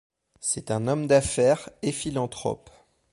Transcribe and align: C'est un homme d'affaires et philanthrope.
C'est 0.39 0.71
un 0.71 0.87
homme 0.87 1.05
d'affaires 1.05 1.69
et 1.83 1.91
philanthrope. 1.91 2.71